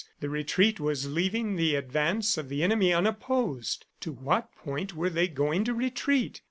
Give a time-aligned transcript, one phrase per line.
[0.19, 3.85] The retreat was leaving the advance of the enemy unopposed.
[3.99, 6.39] To what point were they going to retreat?